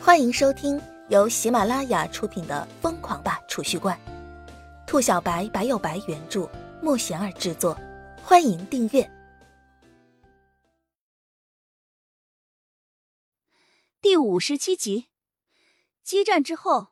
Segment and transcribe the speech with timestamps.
[0.00, 3.98] 欢迎收听由喜马拉雅出品的《疯狂吧储蓄罐》，
[4.86, 6.48] 兔小白白有白原著，
[6.80, 7.78] 莫贤儿制作。
[8.22, 9.10] 欢迎订阅
[14.00, 15.08] 第五十七集。
[16.04, 16.88] 激战之后，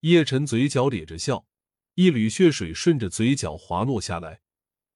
[0.00, 1.46] 叶晨嘴角咧着笑，
[1.94, 4.40] 一缕血水顺着嘴角滑落下来，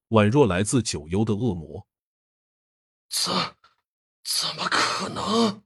[0.09, 1.87] 宛若来自九幽的恶魔。
[3.09, 3.33] 怎
[4.25, 5.63] 怎么可能？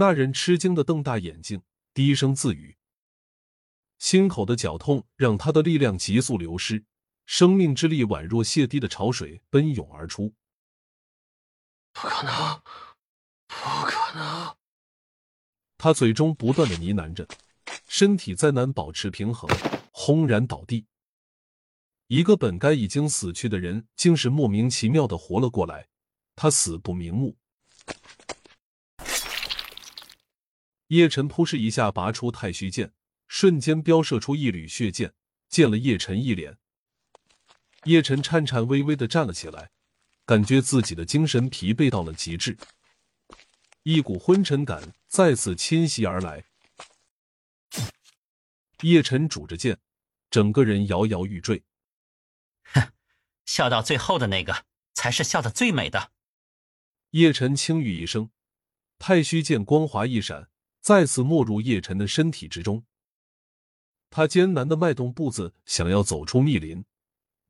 [0.00, 1.60] 那人吃惊的瞪大眼睛，
[1.92, 2.76] 低声自语。
[3.98, 6.84] 心口的绞痛让他的力量急速流失，
[7.26, 10.32] 生命之力宛若泻堤的潮水奔涌而出。
[11.92, 12.62] 不可能，
[13.48, 14.54] 不可能！
[15.76, 17.26] 他嘴中不断的呢喃着，
[17.88, 19.50] 身体再难保持平衡，
[19.90, 20.86] 轰然倒地。
[22.06, 25.88] 一个本该已经死去的人，竟是莫名其妙的活了过来。
[26.36, 27.36] 他死不瞑目。
[30.88, 32.92] 叶晨扑哧一下拔出太虚剑，
[33.26, 35.12] 瞬间飙射出一缕血剑，
[35.48, 36.58] 溅了叶晨一脸。
[37.84, 39.70] 叶晨颤颤巍巍的站了起来，
[40.24, 42.56] 感觉自己的精神疲惫到了极致，
[43.82, 46.44] 一股昏沉感再次侵袭而来。
[48.82, 49.78] 叶晨拄着剑，
[50.30, 51.62] 整个人摇摇欲坠。
[52.64, 52.92] 哼，
[53.44, 56.12] 笑到最后的那个才是笑的最美的。
[57.10, 58.30] 叶晨轻语一声，
[58.98, 60.48] 太虚剑光华一闪。
[60.88, 62.86] 再次没入叶晨的身体之中，
[64.08, 66.82] 他艰难的迈动步子，想要走出密林，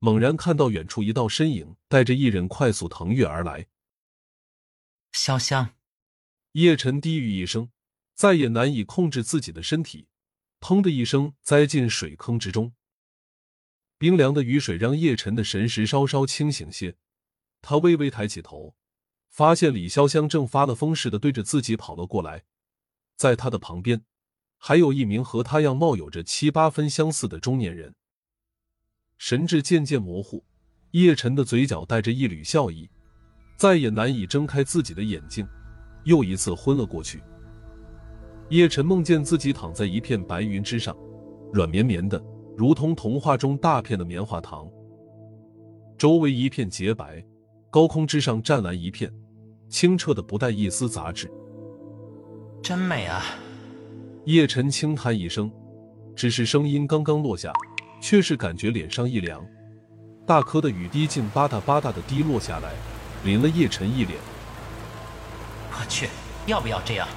[0.00, 3.68] 猛然看到远处一道身影带着一人快速腾跃而来。
[5.12, 5.76] 潇湘，
[6.50, 7.70] 叶晨低语一声，
[8.12, 10.08] 再也难以控制自己的身体，
[10.58, 12.72] 砰的一声栽进水坑之中。
[13.98, 16.96] 冰凉的雨水让叶晨的神识稍稍清醒些，
[17.62, 18.74] 他微微抬起头，
[19.28, 22.44] 发现李潇湘正发了疯似的对着自己跑了过来。
[23.18, 24.00] 在他的旁边，
[24.58, 27.92] 还有一名和他样貌有着七八分相似的中年人。
[29.18, 30.44] 神智渐渐模糊，
[30.92, 32.88] 叶晨的嘴角带着一缕笑意，
[33.56, 35.44] 再也难以睁开自己的眼睛，
[36.04, 37.20] 又一次昏了过去。
[38.50, 40.96] 叶晨梦见自己躺在一片白云之上，
[41.52, 42.24] 软绵绵的，
[42.56, 44.70] 如同童话中大片的棉花糖。
[45.98, 47.26] 周围一片洁白，
[47.68, 49.12] 高空之上湛蓝一片，
[49.68, 51.28] 清澈的不带一丝杂质。
[52.68, 53.24] 真美啊！
[54.26, 55.50] 叶晨轻叹一声，
[56.14, 57.50] 只是声音刚刚落下，
[57.98, 59.42] 却是感觉脸上一凉，
[60.26, 62.74] 大颗的雨滴竟吧嗒吧嗒的滴落下来，
[63.24, 64.18] 淋了叶晨一脸。
[65.70, 66.10] 我去，
[66.44, 67.08] 要不要这样？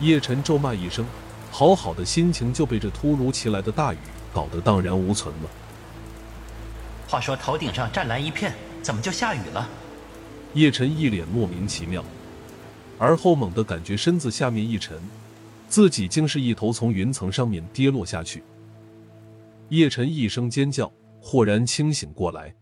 [0.00, 1.06] 叶晨咒骂一声，
[1.50, 3.98] 好好的心情就被这突如其来的大雨
[4.30, 5.48] 搞得荡然无存了。
[7.08, 9.66] 话说头顶上湛蓝一片，怎么就下雨了？
[10.52, 12.04] 叶晨一脸莫名其妙。
[12.98, 15.00] 而后猛地感觉身子下面一沉，
[15.68, 18.42] 自己竟是一头从云层上面跌落下去。
[19.70, 22.54] 叶晨一声尖叫，豁然清醒过来，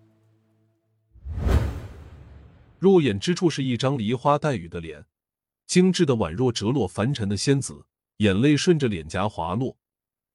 [2.79, 5.05] 入眼之处是一张梨花带雨的脸，
[5.67, 7.85] 精致的宛若折落凡尘的仙子，
[8.19, 9.77] 眼泪顺着脸颊滑落，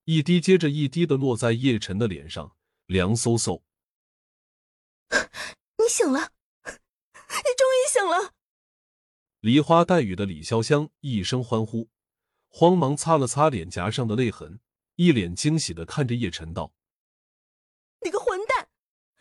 [0.06, 2.52] 一滴接着一滴的落在叶晨的脸上，
[2.86, 3.62] 凉飕飕。
[5.78, 6.32] 你醒了，
[6.66, 8.37] 你终于醒了。
[9.42, 11.90] 梨花带雨的李潇湘一声欢呼，
[12.48, 14.60] 慌忙擦了擦脸颊上的泪痕，
[14.96, 16.74] 一脸惊喜的看着叶晨道
[18.04, 18.68] ：“你个混蛋，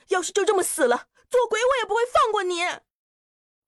[0.09, 2.61] 要是就这么死了，做鬼我也不会放过你。”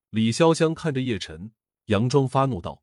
[0.09, 1.53] 李潇湘看着叶晨，
[1.87, 2.83] 佯装发怒道：“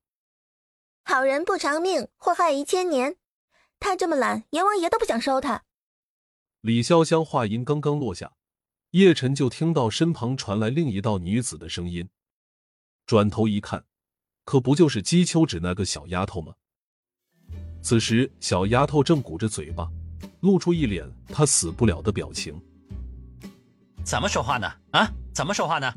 [1.03, 3.17] 好人不长命，祸害一千年。
[3.79, 5.65] 他这么懒，阎王爷都不想收他。”
[6.61, 8.33] 李潇湘话音刚刚落下，
[8.91, 12.07] 叶晨就听到身旁传来另一道女子的声音。
[13.05, 13.83] 转头一看，
[14.45, 16.53] 可不就是姬秋芷那个小丫头吗？
[17.81, 19.87] 此时，小丫头正鼓着嘴巴，
[20.39, 22.59] 露出一脸她死不了的表情。
[24.03, 24.67] 怎么说话呢？
[24.91, 25.93] 啊，怎么说话呢？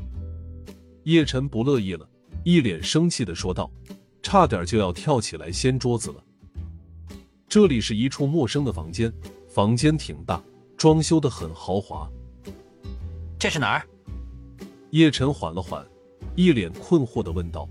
[1.05, 2.07] 叶晨不乐意了，
[2.45, 3.71] 一脸生气的说道，
[4.23, 6.23] 差点就要跳起来掀桌子了。
[7.49, 9.11] 这里是一处陌生的房间，
[9.49, 10.43] 房间挺大，
[10.77, 12.07] 装修的很豪华。
[13.39, 13.89] 这是哪儿？
[14.91, 15.83] 叶晨缓了缓。
[16.39, 17.69] 一脸困惑的问道：“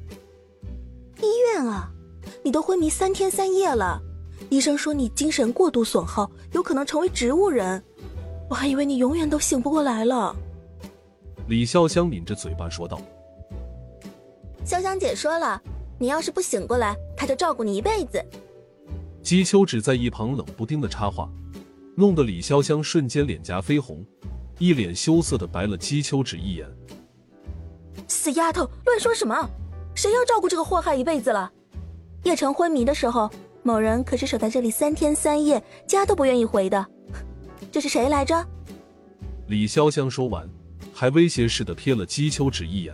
[1.23, 1.89] 医院啊，
[2.43, 3.97] 你都昏迷三天三夜了，
[4.49, 7.81] 医生说你精神过度损耗，有可能成为植物人，
[8.49, 10.35] 我还以为你永远都醒不过来了。”
[11.47, 12.99] 李潇湘抿着嘴巴说道
[14.67, 15.61] ：“潇湘姐说了，
[15.97, 18.21] 你要是不醒过来，她就照顾你一辈子。”
[19.23, 21.31] 姬秋芷在一旁冷不丁的插话，
[21.95, 24.05] 弄得李潇湘瞬间脸颊绯红，
[24.59, 26.69] 一脸羞涩的白了姬秋芷一眼。
[28.07, 29.49] 死丫头，乱说什么？
[29.95, 31.51] 谁要照顾这个祸害一辈子了？
[32.23, 33.29] 叶城昏迷的时候，
[33.63, 36.85] 某人可是守在这里三天三夜，家都不愿意回的。
[37.71, 38.45] 这是谁来着？
[39.47, 40.47] 李潇湘说完，
[40.93, 42.93] 还威胁似的瞥了姬秋芷一眼。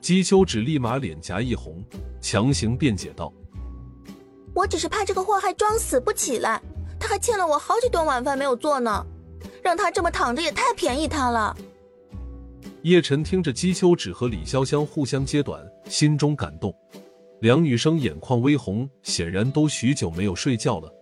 [0.00, 1.82] 姬秋芷立马脸颊一红，
[2.20, 3.32] 强行辩解道
[4.52, 6.60] ：“我只是怕这个祸害装死不起来，
[6.98, 9.06] 他还欠了我好几顿晚饭没有做呢，
[9.62, 11.56] 让他这么躺着也太便宜他了。”
[12.82, 16.74] 叶晨听着姬秋芷和李潇湘互相揭短，心中感动。
[17.40, 20.92] 两女生眼眶微红，显然都许久没有睡觉了。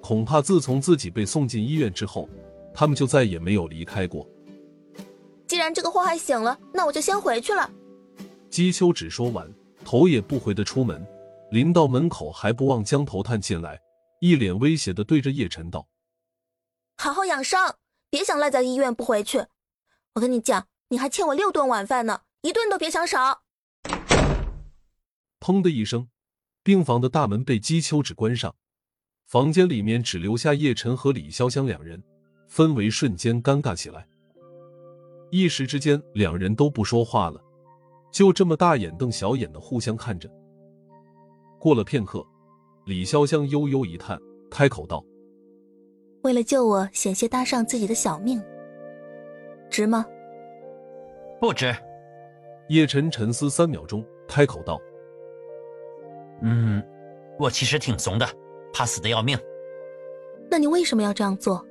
[0.00, 2.28] 恐怕自从自己被送进医院之后，
[2.74, 4.28] 他们就再也没有离开过。
[5.46, 7.70] 既然这个祸害醒了，那我就先回去了。
[8.50, 9.48] 姬秋芷说完，
[9.84, 11.06] 头也不回的出门。
[11.52, 13.80] 临到门口，还不忘将头探进来，
[14.20, 15.86] 一脸威胁的对着叶晨道
[16.98, 17.76] ：“好好养伤，
[18.10, 19.38] 别想赖在医院不回去。
[20.14, 23.44] 我跟你讲。”你还欠我六顿晚饭呢，一顿都别想少！
[25.40, 26.08] 砰的一声，
[26.62, 28.54] 病房的大门被姬秋芷关上，
[29.24, 32.02] 房间里面只留下叶晨和李潇湘两人，
[32.46, 34.06] 氛围瞬间尴尬起来。
[35.30, 37.42] 一时之间，两人都不说话了，
[38.12, 40.30] 就这么大眼瞪小眼的互相看着。
[41.58, 42.22] 过了片刻，
[42.84, 45.02] 李潇湘悠悠一叹，开口道
[46.22, 48.44] ：“为了救我，险些搭上自己的小命，
[49.70, 50.04] 值吗？”
[51.42, 51.74] 不知。
[52.68, 54.80] 叶晨沉思三秒钟，开口道
[56.40, 56.80] ：“嗯，
[57.36, 58.24] 我其实挺怂的，
[58.72, 59.36] 怕死的要命。
[60.48, 61.66] 那你为什么要这样做？”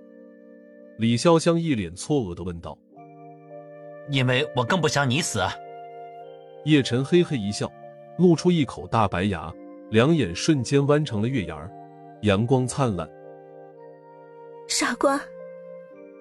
[0.99, 2.77] 李潇湘一脸错愕的问道。
[4.11, 5.53] “因为我更不想你死啊。”
[6.65, 7.71] 叶晨嘿嘿一笑，
[8.17, 9.49] 露出一口大白牙，
[9.89, 11.71] 两眼瞬间弯成了月牙儿，
[12.23, 13.09] 阳光灿烂。
[14.67, 15.17] 傻瓜。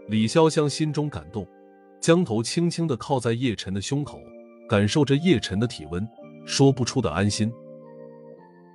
[0.06, 1.44] 李潇湘心中感动。
[2.00, 4.19] 将头轻轻的靠在叶晨的胸口，
[4.69, 6.08] 感受着叶晨的体温，
[6.47, 7.52] 说不出的安心。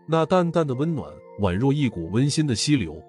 [0.08, 1.12] 那淡淡的温暖，
[1.42, 3.02] 宛若一股温馨的溪流，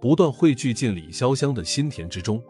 [0.00, 2.42] 不断汇聚进李潇湘的心田之中。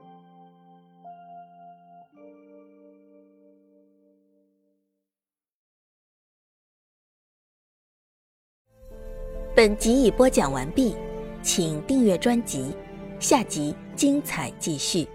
[9.54, 10.96] 本集已播讲完毕，
[11.42, 12.74] 请订阅专辑，
[13.20, 15.06] 下集精彩继续。